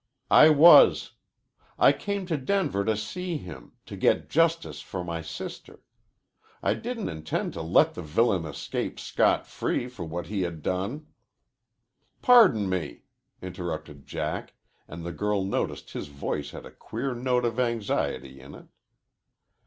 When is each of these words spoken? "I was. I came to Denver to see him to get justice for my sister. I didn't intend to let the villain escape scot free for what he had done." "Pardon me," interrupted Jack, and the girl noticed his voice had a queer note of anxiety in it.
"I 0.31 0.49
was. 0.49 1.11
I 1.77 1.91
came 1.93 2.25
to 2.25 2.35
Denver 2.35 2.83
to 2.85 2.97
see 2.97 3.37
him 3.37 3.73
to 3.85 3.95
get 3.95 4.31
justice 4.31 4.81
for 4.81 5.03
my 5.03 5.21
sister. 5.21 5.83
I 6.63 6.73
didn't 6.73 7.07
intend 7.07 7.53
to 7.53 7.61
let 7.61 7.93
the 7.93 8.01
villain 8.01 8.43
escape 8.45 8.99
scot 8.99 9.45
free 9.45 9.87
for 9.87 10.03
what 10.03 10.25
he 10.25 10.41
had 10.41 10.63
done." 10.63 11.05
"Pardon 12.23 12.67
me," 12.67 13.03
interrupted 13.43 14.07
Jack, 14.07 14.55
and 14.87 15.05
the 15.05 15.11
girl 15.13 15.43
noticed 15.45 15.91
his 15.91 16.07
voice 16.07 16.49
had 16.49 16.65
a 16.65 16.71
queer 16.71 17.13
note 17.13 17.45
of 17.45 17.59
anxiety 17.59 18.39
in 18.39 18.55
it. 18.55 18.65